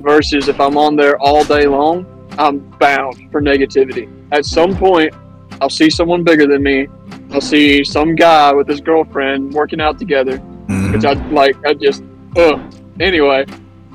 [0.00, 2.06] Versus if I'm on there all day long,
[2.38, 4.08] I'm bound for negativity.
[4.32, 5.12] At some point,
[5.60, 6.86] I'll see someone bigger than me.
[7.32, 10.92] I'll see some guy with his girlfriend working out together, Mhm.
[10.94, 11.56] which I like.
[11.66, 12.02] I just,
[12.36, 12.60] ugh.
[13.00, 13.44] Anyway,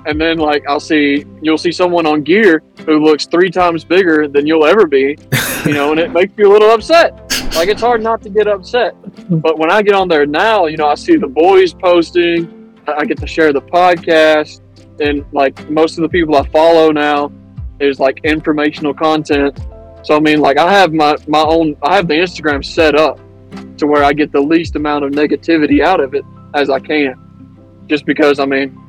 [0.06, 4.28] and then like I'll see you'll see someone on gear who looks three times bigger
[4.28, 5.18] than you'll ever be,
[5.66, 7.14] you know, and it makes you a little upset.
[7.56, 8.96] Like it's hard not to get upset.
[9.30, 12.74] But when I get on there now, you know, I see the boys posting.
[12.88, 14.62] I get to share the podcast,
[15.00, 17.32] and like most of the people I follow now
[17.80, 19.60] is like informational content.
[20.04, 21.76] So I mean, like I have my my own.
[21.82, 23.20] I have the Instagram set up
[23.78, 27.16] to where I get the least amount of negativity out of it as I can.
[27.88, 28.85] Just because I mean,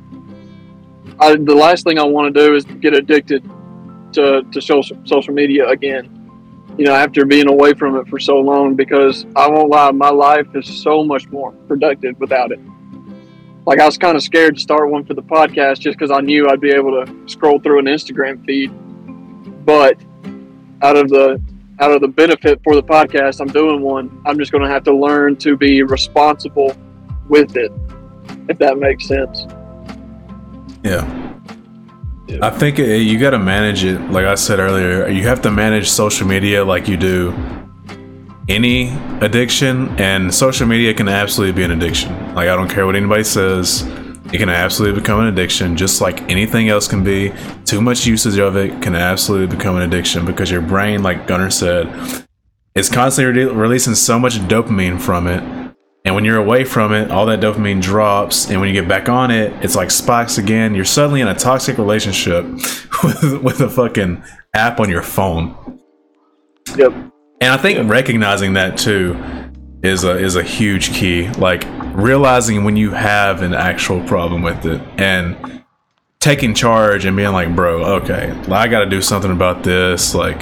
[1.19, 3.43] I, the last thing I want to do is get addicted
[4.13, 6.13] to to social social media again.
[6.77, 10.09] You know, after being away from it for so long, because I won't lie, my
[10.09, 12.59] life is so much more productive without it.
[13.65, 16.21] Like I was kind of scared to start one for the podcast just because I
[16.21, 18.71] knew I'd be able to scroll through an Instagram feed.
[19.65, 19.99] But
[20.81, 21.41] out of the
[21.79, 24.21] out of the benefit for the podcast, I'm doing one.
[24.25, 26.75] I'm just going to have to learn to be responsible
[27.27, 27.71] with it,
[28.49, 29.45] if that makes sense.
[30.87, 32.39] Yeah.
[32.41, 33.99] I think it, you got to manage it.
[34.11, 37.33] Like I said earlier, you have to manage social media like you do
[38.49, 42.13] any addiction, and social media can absolutely be an addiction.
[42.33, 43.81] Like I don't care what anybody says,
[44.31, 47.33] it can absolutely become an addiction, just like anything else can be.
[47.65, 51.49] Too much usage of it can absolutely become an addiction because your brain, like Gunner
[51.49, 51.87] said,
[52.75, 55.56] is constantly re- releasing so much dopamine from it.
[56.07, 58.49] And when you're away from it, all that dopamine drops.
[58.49, 60.73] And when you get back on it, it's like spikes again.
[60.73, 62.45] You're suddenly in a toxic relationship
[63.03, 65.81] with, with a fucking app on your phone.
[66.77, 66.93] Yep.
[67.41, 69.21] And I think recognizing that too
[69.83, 71.27] is a is a huge key.
[71.31, 75.61] Like realizing when you have an actual problem with it and
[76.21, 80.15] taking charge and being like, bro, okay, I got to do something about this.
[80.15, 80.41] Like,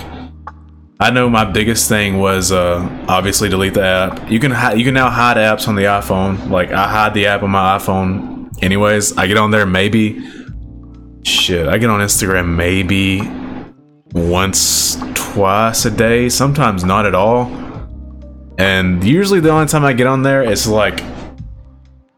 [1.00, 4.32] I know my biggest thing was uh, obviously delete the app.
[4.32, 6.50] You can hi- you can now hide apps on the iPhone.
[6.50, 8.50] Like I hide the app on my iPhone.
[8.64, 10.26] Anyways, I get on there maybe.
[11.24, 13.22] Shit, I get on Instagram maybe
[14.14, 16.30] once, twice a day.
[16.30, 17.52] Sometimes not at all.
[18.58, 21.02] And usually the only time I get on there is like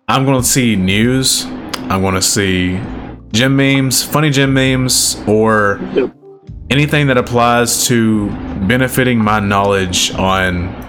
[0.07, 1.45] I'm gonna see news.
[1.89, 2.79] I'm gonna see
[3.31, 5.79] gym memes, funny gym memes, or.
[6.69, 8.29] Anything that applies to
[8.67, 10.85] benefiting my knowledge on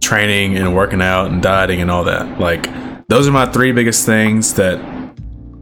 [0.00, 2.38] training and working out and dieting and all that.
[2.38, 2.68] Like
[3.08, 4.80] those are my three biggest things that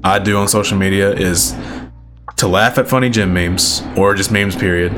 [0.03, 1.57] I do on social media is
[2.37, 4.93] to laugh at funny gym memes or just memes, period.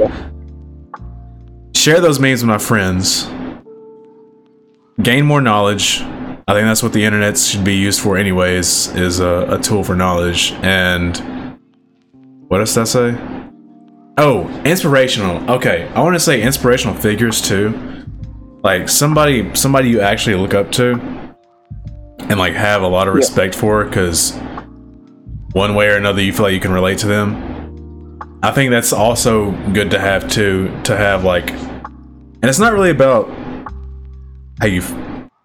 [1.75, 3.29] Share those memes with my friends.
[5.01, 6.01] Gain more knowledge.
[6.49, 9.85] I think that's what the internet should be used for, anyways, is a, a tool
[9.85, 10.53] for knowledge.
[10.62, 11.59] And
[12.49, 13.45] what does that say?
[14.18, 15.50] Oh, inspirational.
[15.50, 18.05] Okay, I want to say inspirational figures too.
[18.62, 20.92] Like somebody, somebody you actually look up to,
[22.20, 23.61] and like have a lot of respect yeah.
[23.61, 24.33] for, because
[25.52, 28.40] one way or another you feel like you can relate to them.
[28.42, 30.70] I think that's also good to have too.
[30.85, 33.29] To have like, and it's not really about
[34.61, 34.81] how you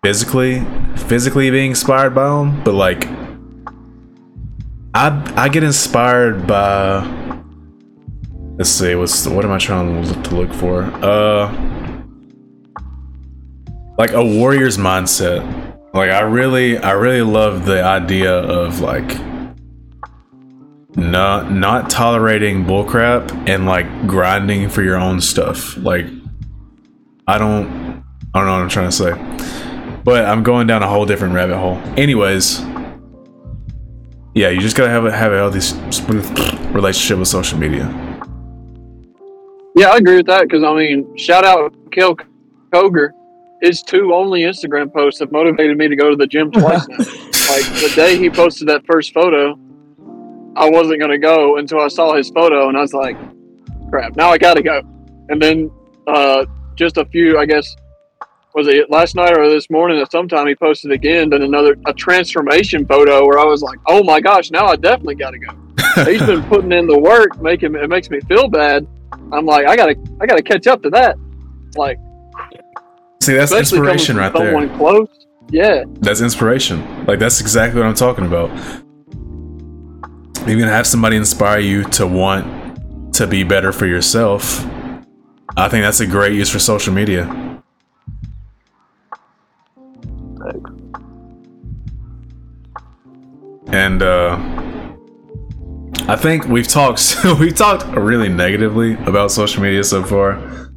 [0.02, 3.06] physically physically being inspired by them, but like
[4.94, 7.21] I I get inspired by
[8.62, 10.84] let's see what's what am I trying to look for?
[11.04, 11.52] Uh
[13.98, 15.42] like a warrior's mindset.
[15.96, 19.18] Like I really I really love the idea of like
[20.96, 25.76] not not tolerating bullcrap and like grinding for your own stuff.
[25.78, 26.06] Like
[27.28, 27.66] I don't
[28.36, 30.02] I don't know what I'm trying to say.
[30.04, 31.78] But I'm going down a whole different rabbit hole.
[31.98, 32.60] Anyways,
[34.36, 35.62] yeah, you just gotta have a have a healthy
[36.72, 38.11] relationship with social media.
[39.76, 42.16] Yeah, I agree with that because I mean, shout out Kel
[42.74, 43.12] Koger.
[43.62, 46.98] His two only Instagram posts have motivated me to go to the gym twice now.
[46.98, 49.58] like the day he posted that first photo,
[50.56, 53.18] I wasn't gonna go until I saw his photo, and I was like,
[53.90, 54.16] "Crap!
[54.16, 54.82] Now I gotta go."
[55.30, 55.72] And then
[56.08, 57.76] uh, just a few, I guess,
[58.54, 61.94] was it last night or this morning at sometime he posted again then another a
[61.94, 66.06] transformation photo where I was like, oh my gosh, now I definitely got to go.
[66.06, 68.88] He's been putting in the work, making it makes me feel bad.
[69.32, 71.18] I'm like, I gotta I gotta catch up to that.
[71.76, 71.98] Like,
[73.22, 74.78] see, that's inspiration right someone there.
[74.78, 77.06] Close, yeah, that's inspiration.
[77.06, 78.50] Like that's exactly what I'm talking about.
[80.48, 84.66] You're gonna have somebody inspire you to want to be better for yourself.
[85.56, 87.26] I think that's a great use for social media.
[90.40, 90.72] Thanks.
[93.68, 94.61] And uh,
[96.08, 100.70] I think we've talked we've talked really negatively about social media so far.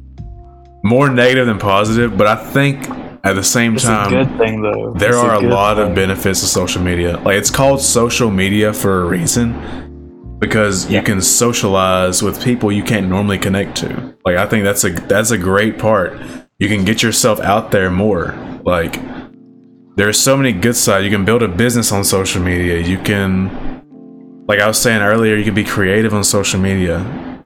[0.83, 2.87] More negative than positive, but I think
[3.23, 4.93] at the same it's time, good thing though.
[4.93, 5.89] There it's are a, a lot thing.
[5.89, 7.17] of benefits to social media.
[7.17, 10.99] Like it's called social media for a reason because yeah.
[10.99, 14.15] you can socialize with people you can't normally connect to.
[14.25, 16.19] Like I think that's a that's a great part.
[16.59, 18.35] You can get yourself out there more.
[18.63, 18.99] Like
[19.95, 21.05] there's so many good sides.
[21.05, 22.79] You can build a business on social media.
[22.79, 23.74] You can,
[24.47, 27.43] like I was saying earlier, you can be creative on social media,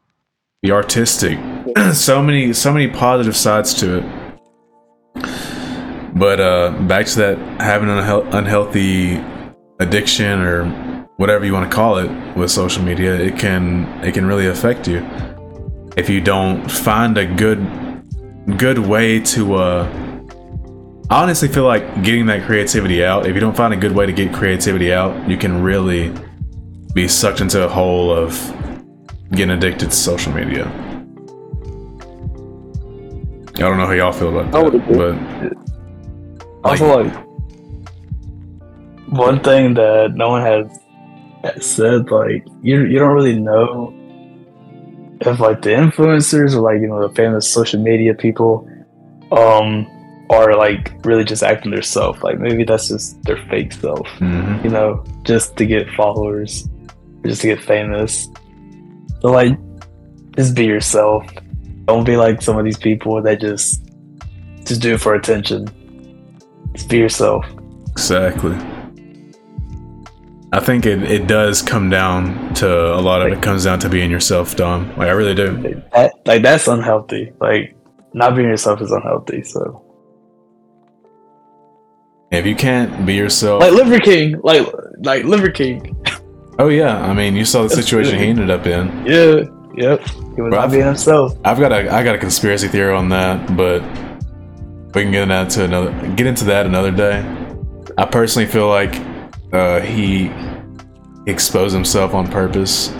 [0.61, 1.39] be artistic.
[1.93, 4.05] so many, so many positive sides to it.
[6.13, 7.99] But uh, back to that having an
[8.33, 9.23] unhealthy
[9.79, 10.65] addiction or
[11.17, 14.87] whatever you want to call it with social media, it can it can really affect
[14.87, 15.05] you
[15.95, 17.59] if you don't find a good
[18.57, 19.85] good way to uh
[21.09, 24.05] I honestly feel like getting that creativity out, if you don't find a good way
[24.05, 26.13] to get creativity out, you can really
[27.01, 28.33] be sucked into a hole of
[29.31, 30.65] getting addicted to social media.
[33.55, 34.63] I don't know how y'all feel about that,
[36.63, 37.13] but also like
[39.07, 40.65] one thing that no one has
[41.65, 43.93] said, like you you don't really know
[45.21, 48.67] if like the influencers or like you know the famous social media people
[49.31, 49.87] um
[50.29, 52.23] are like really just acting their self.
[52.25, 54.65] Like maybe that's just their fake self, mm-hmm.
[54.65, 56.67] you know, just to get followers,
[57.25, 58.27] just to get famous.
[59.21, 59.57] So like,
[60.35, 61.25] just be yourself.
[61.85, 63.83] Don't be like some of these people that just
[64.65, 65.67] just do it for attention.
[66.73, 67.45] Just be yourself.
[67.91, 68.55] Exactly.
[70.51, 73.89] I think it, it does come down to a lot of it comes down to
[73.89, 74.87] being yourself, Dom.
[74.97, 75.83] Like I really do.
[75.93, 77.33] That, like that's unhealthy.
[77.39, 77.75] Like
[78.13, 79.43] not being yourself is unhealthy.
[79.43, 79.83] So
[82.31, 84.67] if you can't be yourself, like Liver King, like
[84.99, 85.95] like Liver King.
[86.59, 88.87] Oh yeah, I mean, you saw the situation he ended up in.
[89.05, 89.43] Yeah,
[89.75, 90.07] yep.
[90.35, 91.35] He was not being himself.
[91.43, 93.81] I've got a I got a conspiracy theory on that, but
[94.93, 97.25] we can get into another get into that another day.
[97.97, 98.95] I personally feel like
[99.51, 100.31] uh, he
[101.25, 102.93] exposed himself on purpose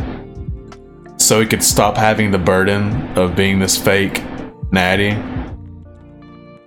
[1.18, 4.24] so he could stop having the burden of being this fake
[4.72, 5.16] natty.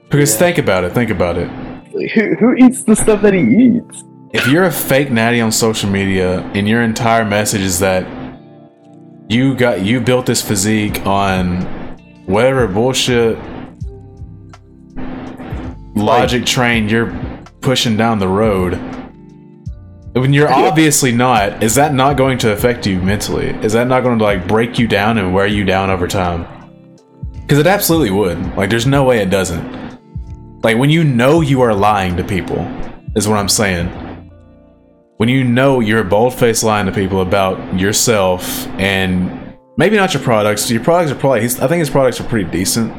[0.08, 0.38] Because yeah.
[0.38, 1.50] think about it, think about it
[1.92, 4.04] who, who eats the stuff that he eats?
[4.32, 8.06] If you're a fake natty on social media and your entire message is that
[9.28, 11.62] you got you built this physique on
[12.26, 13.38] whatever bullshit
[15.94, 17.12] logic train you're
[17.60, 18.74] pushing down the road
[20.14, 23.48] when you're obviously not, is that not going to affect you mentally?
[23.64, 26.46] Is that not going to like break you down and wear you down over time?
[27.32, 28.54] Because it absolutely would.
[28.54, 29.82] Like, there's no way it doesn't.
[30.62, 32.60] Like when you know you are lying to people,
[33.16, 33.88] is what I'm saying.
[35.22, 40.20] When you know you're bold faced lying to people about yourself and maybe not your
[40.20, 40.68] products.
[40.68, 42.92] Your products are probably, I think his products are pretty decent.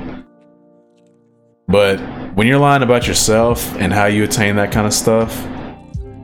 [1.67, 1.99] But
[2.33, 5.37] when you're lying about yourself and how you attain that kind of stuff,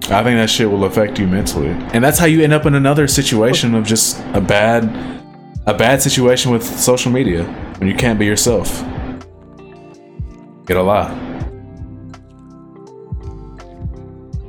[0.09, 1.71] I think that shit will affect you mentally.
[1.93, 4.85] And that's how you end up in another situation of just a bad
[5.65, 7.43] a bad situation with social media
[7.77, 8.69] when you can't be yourself.
[10.65, 11.28] Get a lie.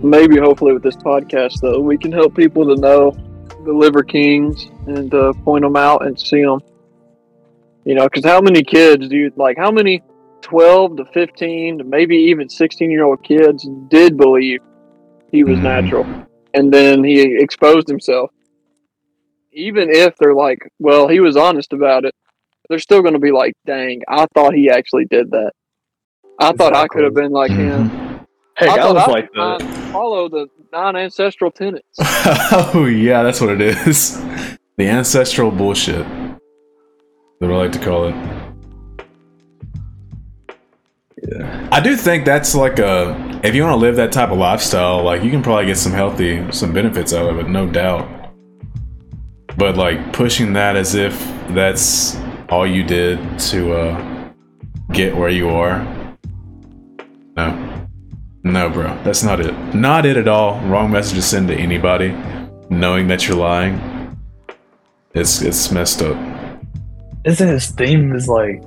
[0.03, 3.11] Maybe hopefully with this podcast though we can help people to know
[3.65, 6.61] the liver kings and uh, point them out and see them
[7.85, 10.03] you know because how many kids do you like how many
[10.43, 14.61] 12 to 15 to maybe even 16 year old kids did believe
[15.31, 15.63] he was Mhm.
[15.63, 16.07] natural
[16.55, 18.31] and then he exposed himself?
[19.53, 22.15] Even if they're like well he was honest about it
[22.69, 25.53] they're still going to be like dang i thought he actually did that.
[26.39, 27.91] I thought i could have been like him.
[27.91, 28.00] Mhm.
[28.61, 29.91] Heck, I I, was I like that.
[29.91, 31.87] follow the non-ancestral tenets.
[32.75, 34.21] oh yeah, that's what it is.
[34.77, 36.07] The ancestral bullshit.
[37.41, 38.15] That I like to call it.
[41.23, 41.69] Yeah.
[41.73, 45.03] I do think that's like a if you want to live that type of lifestyle,
[45.03, 48.07] like you can probably get some healthy some benefits out of it, no doubt.
[49.57, 51.19] But like pushing that as if
[51.55, 52.15] that's
[52.51, 54.31] all you did to uh
[54.93, 55.83] get where you are.
[57.39, 57.70] No.
[58.43, 59.53] No, bro, that's not it.
[59.75, 60.59] Not it at all.
[60.63, 62.15] Wrong message to send to anybody,
[62.71, 63.79] knowing that you're lying.
[65.15, 66.17] It's it's messed up.
[67.25, 68.63] Isn't his theme is like,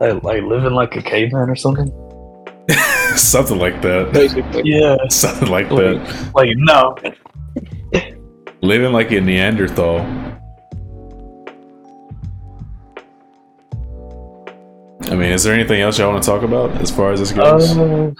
[0.00, 1.92] like, like living like a caveman or something?
[3.16, 4.12] Something like that.
[4.12, 4.96] Basically, Yeah.
[5.10, 6.30] Something like Like, that.
[6.34, 6.96] like no.
[8.62, 10.00] Living like a Neanderthal.
[15.10, 17.32] I mean, is there anything else y'all want to talk about as far as this
[17.32, 17.76] goes?
[17.76, 18.10] Uh,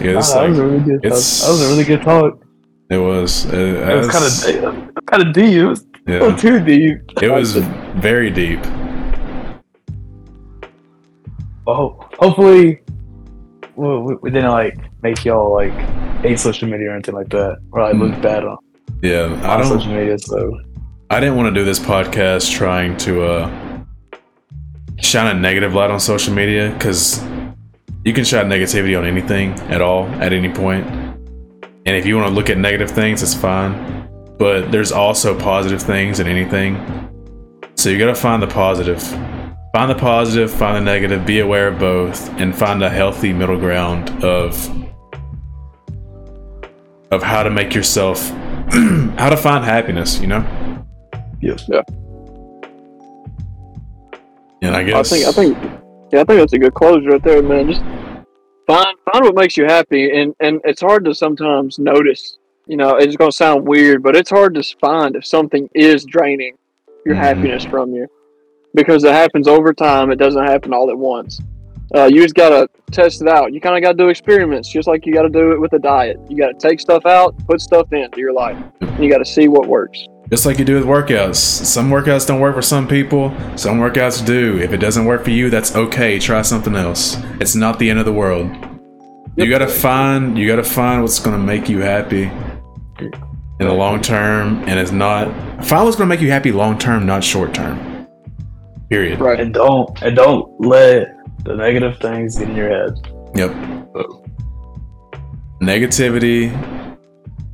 [0.00, 1.02] yeah, nah, this that was a really good.
[1.02, 2.42] That was a really good talk.
[2.90, 3.46] it was.
[3.52, 5.54] Uh, It was kind of kind of deep.
[5.54, 6.36] It was yeah.
[6.36, 6.98] too deep.
[7.22, 7.56] It was
[7.96, 8.60] very deep.
[11.66, 12.82] Oh, hopefully,
[13.76, 15.72] we, we, we didn't like make y'all like
[16.20, 18.58] hate social media or anything like that, or like look bad on,
[19.02, 19.66] Yeah, I don't.
[19.66, 20.18] social media.
[20.18, 20.60] So
[21.10, 23.82] I didn't want to do this podcast trying to uh,
[24.98, 27.22] shine a negative light on social media because
[28.04, 30.86] you can shine negativity on anything at all at any point.
[30.86, 34.08] And if you want to look at negative things, it's fine.
[34.38, 36.76] But there's also positive things in anything.
[37.76, 39.02] So you got to find the positive.
[39.72, 43.58] Find the positive, find the negative, be aware of both, and find a healthy middle
[43.58, 44.54] ground of
[47.10, 48.28] of how to make yourself
[49.18, 50.44] how to find happiness, you know?
[51.40, 51.82] yes, Yeah.
[54.62, 55.83] And I I guess think I think
[56.14, 57.68] yeah, I think that's a good close right there, man.
[57.68, 57.82] Just
[58.66, 62.38] find find what makes you happy, and and it's hard to sometimes notice.
[62.66, 66.54] You know, it's gonna sound weird, but it's hard to find if something is draining
[67.04, 67.18] your Mhm.
[67.18, 68.06] happiness from you,
[68.74, 70.10] because it happens over time.
[70.12, 71.40] It doesn't happen all at once.
[71.94, 73.52] Uh, you just gotta test it out.
[73.52, 76.18] You kind of gotta do experiments, just like you gotta do it with a diet.
[76.28, 78.56] You gotta take stuff out, put stuff into your life.
[78.80, 80.06] And you gotta see what works.
[80.34, 81.36] Just like you do with workouts.
[81.36, 83.30] Some workouts don't work for some people.
[83.56, 84.58] Some workouts do.
[84.58, 86.18] If it doesn't work for you, that's okay.
[86.18, 87.16] Try something else.
[87.40, 88.50] It's not the end of the world.
[89.36, 92.24] You gotta find you gotta find what's gonna make you happy
[92.98, 93.12] in
[93.60, 95.28] the long term, and it's not
[95.64, 98.08] find what's gonna make you happy long term, not short term.
[98.90, 99.20] Period.
[99.20, 99.38] Right.
[99.38, 101.14] and don't and don't let
[101.44, 102.98] the negative things get in your head.
[103.36, 103.52] Yep.
[105.62, 106.50] Negativity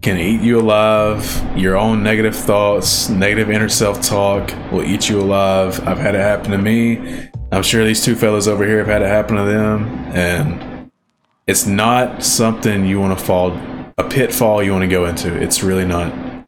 [0.03, 1.43] can eat you alive.
[1.57, 5.87] Your own negative thoughts, negative inner self talk will eat you alive.
[5.87, 7.29] I've had it happen to me.
[7.53, 9.85] I'm sure these two fellas over here have had it happen to them.
[10.15, 10.91] And
[11.47, 13.53] it's not something you want to fall,
[13.99, 15.35] a pitfall you want to go into.
[15.35, 16.47] It's really not.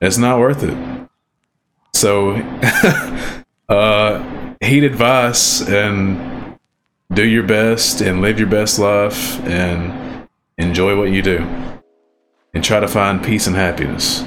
[0.00, 1.08] It's not worth it.
[1.92, 2.32] So,
[3.68, 6.58] uh, heed advice and
[7.12, 10.28] do your best and live your best life and
[10.58, 11.79] enjoy what you do
[12.54, 14.24] and try to find peace and happiness.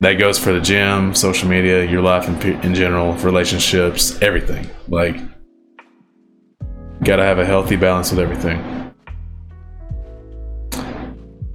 [0.00, 4.70] That goes for the gym, social media, your life in, in general, relationships, everything.
[4.86, 5.16] Like,
[7.02, 8.60] gotta have a healthy balance with everything.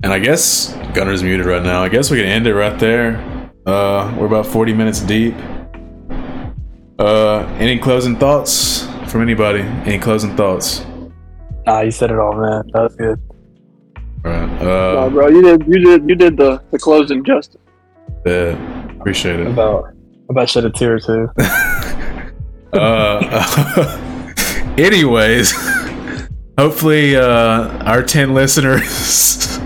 [0.04, 1.82] And I guess Gunner's muted right now.
[1.82, 3.18] I guess we can end it right there.
[3.66, 5.34] Uh, we're about 40 minutes deep.
[7.00, 9.62] Uh, any closing thoughts from anybody?
[9.62, 10.86] Any closing thoughts?
[11.66, 12.64] Nah, you said it all, man.
[12.74, 13.20] That was good.
[14.24, 14.62] Right.
[14.62, 17.62] No, Uh, bro, you did you did you did the the closing justice.
[18.26, 18.56] yeah,
[19.00, 19.48] appreciate it.
[19.48, 19.94] About
[20.30, 21.30] about shed a tear or two.
[22.74, 25.52] Uh, anyways,
[26.58, 29.58] hopefully, uh, our ten listeners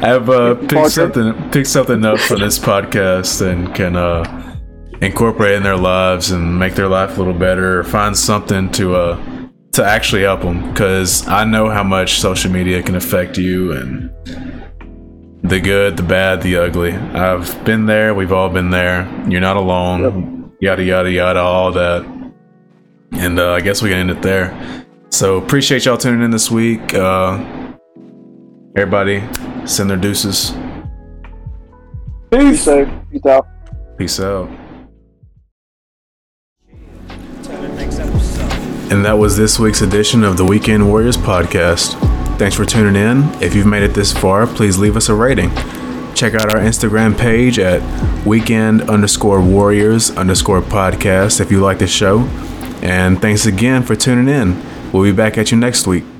[0.00, 0.90] have uh, picked Parker.
[0.90, 4.58] something picked something up for this podcast and can uh,
[5.00, 8.96] incorporate in their lives and make their life a little better, or find something to
[8.96, 9.33] uh,
[9.74, 10.70] to actually help them.
[10.72, 14.10] Because I know how much social media can affect you and
[15.42, 16.92] the good, the bad, the ugly.
[16.92, 18.14] I've been there.
[18.14, 19.06] We've all been there.
[19.28, 20.52] You're not alone.
[20.60, 22.02] Yada yada yada, all that.
[23.12, 24.84] And uh, I guess we can end it there.
[25.10, 26.94] So appreciate y'all tuning in this week.
[26.94, 27.72] Uh,
[28.76, 29.22] everybody,
[29.66, 30.52] send their deuces.
[32.30, 32.88] Be safe.
[33.12, 33.46] Peace out.
[33.98, 34.63] Peace out.
[38.94, 41.98] And that was this week's edition of the Weekend Warriors podcast.
[42.38, 43.24] Thanks for tuning in.
[43.42, 45.50] If you've made it this far, please leave us a rating.
[46.14, 47.82] Check out our Instagram page at
[48.24, 52.20] weekend underscore warriors underscore podcast if you like the show.
[52.82, 54.62] And thanks again for tuning in.
[54.92, 56.13] We'll be back at you next week.